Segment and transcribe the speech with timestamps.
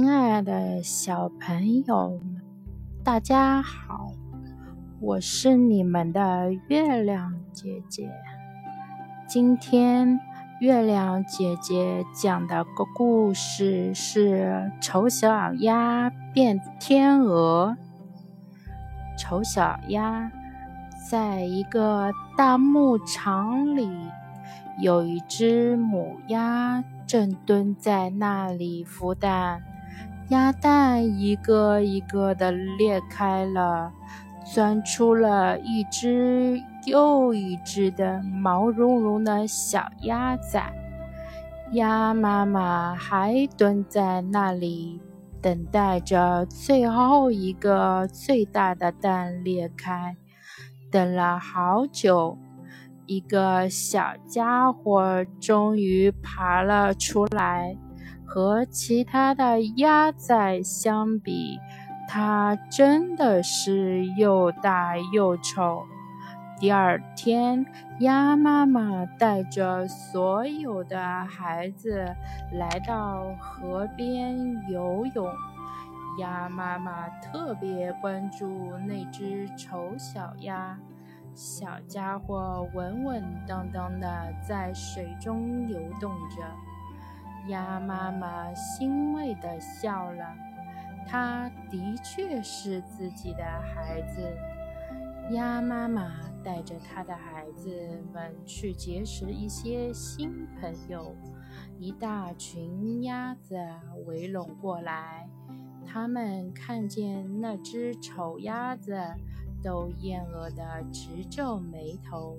[0.00, 2.40] 亲爱的小朋友们，
[3.02, 4.12] 大家好！
[5.00, 8.08] 我是你们的月亮姐姐。
[9.26, 10.20] 今天
[10.60, 17.76] 月亮姐姐讲的个故事是《丑小鸭变天鹅》。
[19.18, 20.30] 丑小鸭
[21.10, 23.90] 在一个大牧场里，
[24.78, 26.84] 有一只母鸭。
[27.04, 29.62] 正蹲在那里孵蛋，
[30.28, 33.90] 鸭蛋一个一个的裂开了，
[34.44, 40.62] 钻出了一只又一只的毛茸茸的小鸭仔。
[41.72, 45.00] 鸭妈妈还蹲在那里，
[45.40, 50.14] 等待着最后一个最大的蛋裂开，
[50.90, 52.36] 等了好久。
[53.06, 57.74] 一个小家伙终于爬了出来，
[58.28, 61.58] 和其他的鸭仔相比，
[62.06, 65.84] 它真的是又大又丑。
[66.60, 67.64] 第二天，
[68.00, 72.04] 鸭妈妈带着所有的孩子
[72.52, 74.36] 来到河边
[74.68, 75.26] 游泳。
[76.20, 80.78] 鸭妈妈特别关注那只丑小鸭。
[81.32, 86.42] 小家伙稳稳当当的在水中游动着，
[87.46, 90.36] 鸭妈妈欣慰地笑了。
[91.06, 94.36] 它的确是自己的孩子。
[95.30, 97.70] 鸭妈妈带着它的孩子
[98.12, 101.14] 们去结识一些新朋友。
[101.78, 103.56] 一大群鸭子
[104.06, 105.28] 围拢过来，
[105.86, 108.98] 他们看见那只丑鸭子。
[109.60, 112.36] 都厌恶地直皱眉头，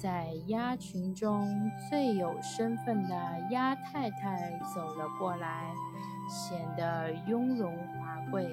[0.00, 3.16] 在鸭群中最有身份的
[3.50, 5.64] 鸭太太走了过来，
[6.28, 8.48] 显得雍容华贵。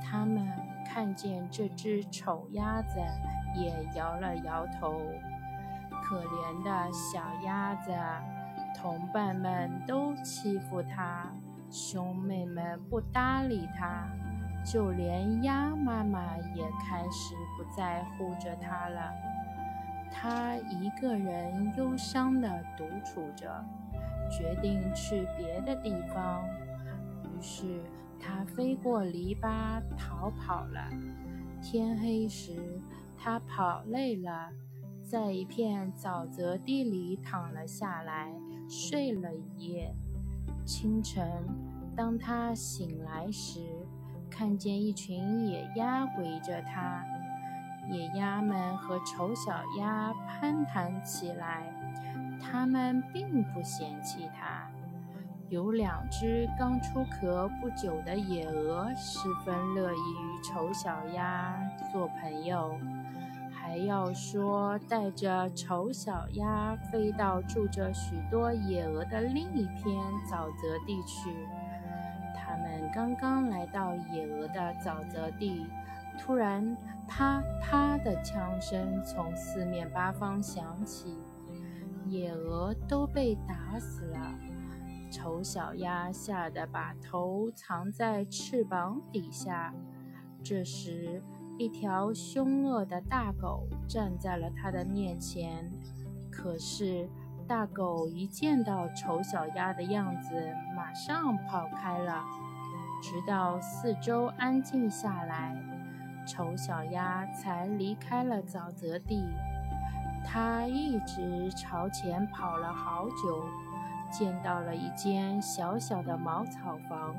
[0.00, 0.46] 他们
[0.86, 3.00] 看见这只丑鸭子，
[3.56, 5.00] 也摇了摇头。
[6.00, 7.92] 可怜的小鸭子，
[8.80, 11.28] 同伴们都欺负它，
[11.70, 14.06] 兄妹们不搭理它。
[14.64, 19.12] 就连鸭妈妈也开始不在乎着它了。
[20.12, 23.64] 他一个人忧伤地独处着，
[24.30, 26.44] 决定去别的地方。
[27.24, 27.80] 于是，
[28.20, 30.88] 他飞过篱笆逃跑了。
[31.60, 32.80] 天黑时，
[33.16, 34.50] 他跑累了，
[35.02, 38.32] 在一片沼泽地里躺了下来，
[38.68, 39.94] 睡了一夜。
[40.64, 41.26] 清晨，
[41.96, 43.60] 当他醒来时，
[44.30, 47.04] 看见一群野鸭围着他，
[47.90, 51.66] 野鸭们和丑小鸭攀谈起来。
[52.40, 54.68] 它们并不嫌弃它。
[55.48, 61.54] 有两只刚出壳不久的野鹅十分乐意与丑小鸭
[61.92, 62.76] 做朋友。
[63.52, 69.94] 还要说，带着丑小鸭飞到住着许多野鹅的另一片
[70.26, 71.30] 沼泽地去。
[72.34, 75.66] 他们刚刚来到野鹅的沼泽地，
[76.18, 76.76] 突然
[77.08, 81.18] 啪啪的枪声从四面八方响起，
[82.06, 84.34] 野鹅都被打死了。
[85.10, 89.74] 丑小鸭吓得把头藏在翅膀底下。
[90.42, 91.22] 这时，
[91.58, 95.70] 一条凶恶的大狗站在了它的面前，
[96.30, 97.08] 可是
[97.46, 100.34] 大狗一见到丑小鸭的样子，
[100.74, 102.24] 马上跑开了。
[103.02, 105.60] 直到四周安静下来，
[106.26, 109.24] 丑小鸭才离开了沼泽地。
[110.24, 113.44] 它一直朝前跑了好久，
[114.10, 117.14] 见到了一间小小的茅草房。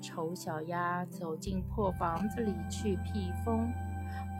[0.00, 3.70] 丑小鸭走进破房子里去避风。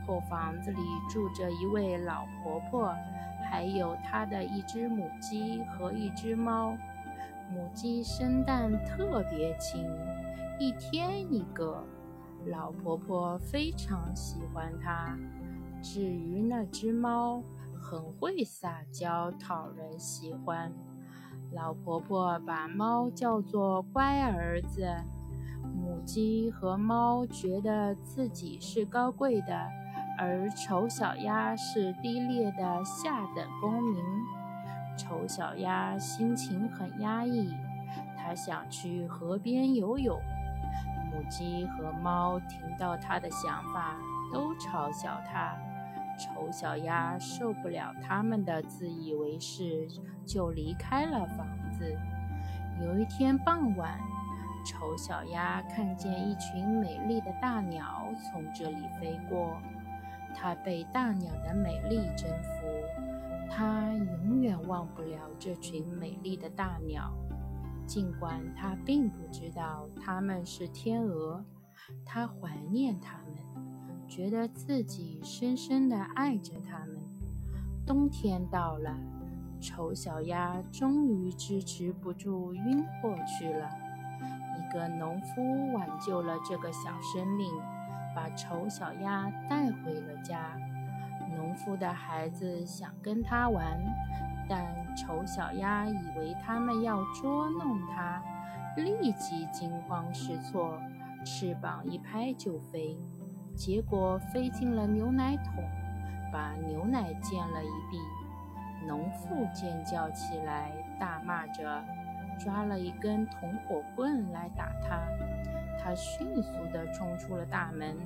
[0.07, 0.79] 破房子里
[1.11, 2.95] 住着一位老婆婆，
[3.51, 6.77] 还有她的一只母鸡和一只猫。
[7.53, 9.85] 母鸡生蛋特别勤。
[10.59, 11.85] 一天一个，
[12.47, 15.19] 老婆婆非常喜欢它。
[15.83, 17.43] 至于那只猫，
[17.81, 20.73] 很会撒娇，讨人喜欢。
[21.53, 24.87] 老婆婆把猫叫做乖儿子。
[25.75, 29.69] 母鸡和猫觉得自己是高贵的，
[30.19, 34.03] 而丑小鸭是低劣的下等公民。
[34.97, 37.55] 丑小鸭心情很压抑，
[38.17, 40.19] 它想去河边游泳。
[41.11, 43.97] 母鸡和猫听到他的想法，
[44.33, 45.57] 都嘲笑他。
[46.19, 49.89] 丑小鸭受不了他们的自以为是，
[50.25, 51.99] 就离开了房子。
[52.83, 53.99] 有一天傍晚，
[54.67, 59.57] 丑小鸭看见一群美丽的大鸟从这里飞过，
[60.35, 62.67] 它被大鸟的美丽征服。
[63.51, 63.83] 它
[64.27, 67.11] 永远忘不了这群美丽的大鸟，
[67.91, 71.45] 尽管它并不知道它们是天鹅。
[72.07, 77.03] 它怀念它们，觉得自己深深地爱着它们。
[77.85, 78.97] 冬天到了，
[79.61, 83.69] 丑小鸭终于支持不住，晕过去了。
[84.57, 87.53] 一个农夫挽救了这个小生命，
[88.15, 90.57] 把丑小鸭带回了家。
[91.61, 93.79] 农夫的孩子想跟他玩，
[94.49, 94.65] 但
[94.97, 98.23] 丑小鸭以为他们要捉弄它，
[98.77, 100.81] 立即惊慌失措，
[101.23, 102.99] 翅膀一拍就飞，
[103.55, 105.63] 结果飞进了牛奶桶，
[106.33, 107.99] 把牛奶溅了一地。
[108.87, 111.85] 农妇尖叫起来，大骂着，
[112.39, 115.07] 抓了一根铜火棍来打他。
[115.79, 117.99] 他迅速地冲出了大门，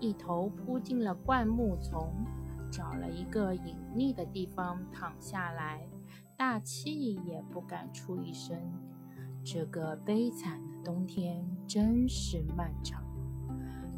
[0.00, 2.12] 一头扑进了灌木丛。
[2.70, 5.88] 找了一个隐秘的地方躺下来，
[6.36, 8.56] 大气也不敢出一声。
[9.44, 13.02] 这个悲惨的冬天真是漫长。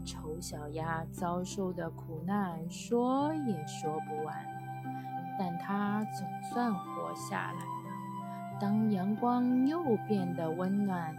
[0.04, 4.34] 丑小鸭遭受的苦难说也说不完，
[5.38, 8.58] 但它总算活下来了。
[8.60, 11.14] 当阳光又变得温暖，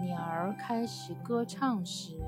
[0.00, 2.18] 鸟儿开始歌唱时，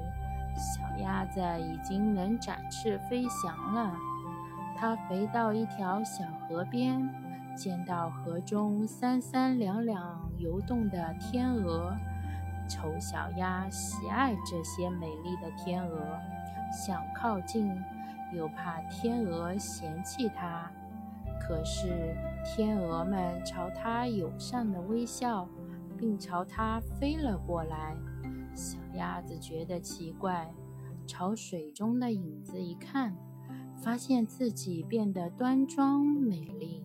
[0.54, 3.96] 小鸭子已经能展翅飞翔了。
[4.76, 7.08] 它飞到一条小河边，
[7.56, 11.96] 见到河中三三两两游动的天鹅。
[12.68, 16.18] 丑小鸭喜爱这些美丽的天鹅，
[16.72, 17.72] 想靠近，
[18.34, 20.70] 又怕天鹅嫌弃它。
[21.40, 25.48] 可是天鹅们朝它友善的微笑，
[25.96, 27.96] 并朝它飞了过来。
[28.54, 30.50] 小鸭子觉得奇怪，
[31.06, 33.16] 朝水中的影子一看。
[33.76, 36.82] 发现自己变得端庄美丽，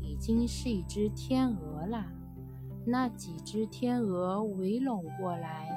[0.00, 2.04] 已经是一只天鹅了。
[2.84, 5.68] 那几只天鹅围拢过来，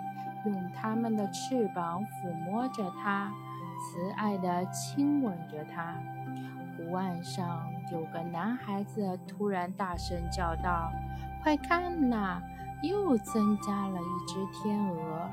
[0.46, 3.32] 用它们的翅膀抚摸着它，
[3.78, 5.96] 慈爱地亲吻着它。
[6.78, 10.92] 湖岸上有个男孩子突然大声叫道
[11.44, 12.42] ：“快看呐，
[12.82, 15.30] 又增加了一只天鹅！”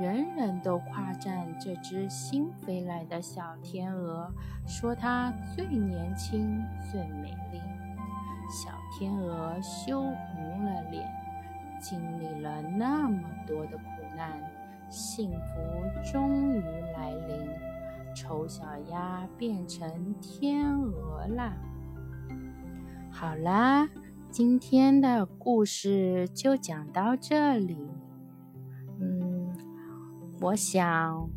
[0.00, 4.32] 人人都夸赞这只新飞来的小天鹅，
[4.64, 7.60] 说它最年轻、最美丽。
[8.48, 11.04] 小天鹅羞红了脸，
[11.80, 13.84] 经历了那么多的苦
[14.16, 14.40] 难，
[14.88, 16.60] 幸福终于
[16.96, 17.50] 来临。
[18.14, 21.56] 丑小鸭变成天鹅啦！
[23.10, 23.88] 好啦，
[24.30, 27.76] 今天的故事就讲到这里。
[30.40, 31.28] 我想，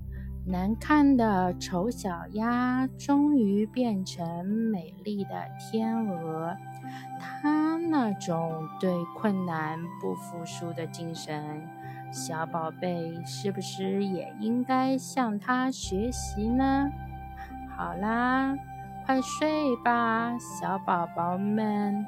[0.46, 6.56] 难看的丑小鸭终于变成美丽的天鹅。
[7.20, 11.68] 它那种对困难不服输的精神，
[12.12, 16.90] 小宝贝是不是也应该向它学习呢？
[17.76, 18.56] 好啦，
[19.06, 22.06] 快睡吧，小宝宝们。